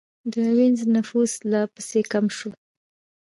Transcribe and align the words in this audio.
د 0.31 0.33
وینز 0.57 0.81
نفوس 0.95 1.31
لا 1.51 1.61
پسې 1.73 2.01
کم 2.11 2.25
شو. 2.37 2.49